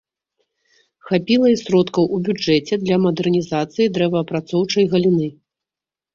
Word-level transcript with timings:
Хапіла 1.09 1.47
і 1.51 1.59
сродкаў 1.63 2.03
у 2.15 2.21
бюджэце 2.29 2.73
для 2.87 2.97
мадэрнізацыі 3.05 3.93
дрэваапрацоўчай 4.01 4.91
галіны. 4.97 5.31